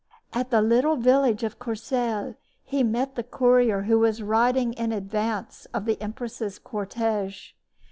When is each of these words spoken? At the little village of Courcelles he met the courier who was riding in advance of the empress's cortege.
At 0.33 0.49
the 0.49 0.63
little 0.63 0.95
village 0.95 1.43
of 1.43 1.59
Courcelles 1.59 2.33
he 2.63 2.81
met 2.81 3.13
the 3.13 3.21
courier 3.21 3.83
who 3.83 3.99
was 3.99 4.23
riding 4.23 4.73
in 4.73 4.91
advance 4.91 5.67
of 5.75 5.85
the 5.85 6.01
empress's 6.01 6.57
cortege. 6.57 7.53